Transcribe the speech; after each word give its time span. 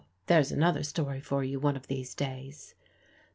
Well 0.03 0.07
there's 0.25 0.51
another 0.51 0.81
story 0.81 1.21
for 1.21 1.43
you 1.43 1.59
one 1.59 1.75
of 1.75 1.85
these 1.85 2.15
days.) 2.15 2.73